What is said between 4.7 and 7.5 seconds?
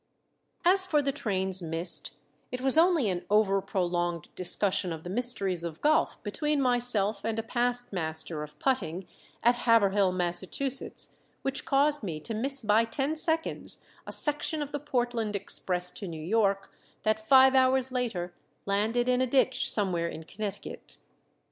of the mysteries of golf between myself and a